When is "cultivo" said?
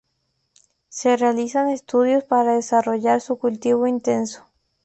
3.37-3.85